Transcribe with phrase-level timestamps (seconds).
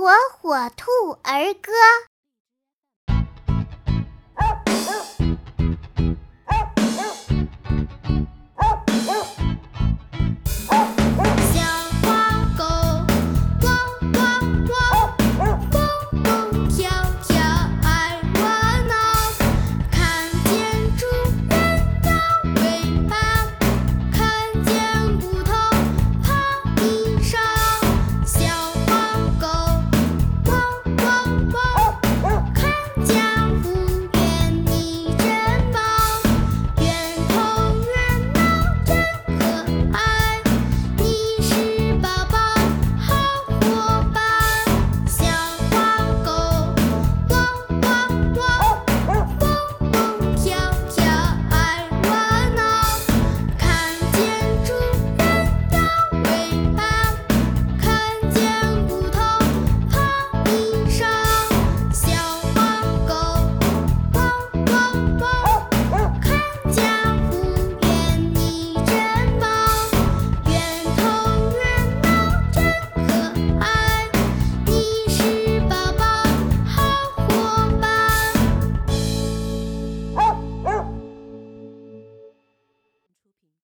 [0.00, 0.08] 火
[0.40, 0.90] 火兔
[1.24, 1.72] 儿歌。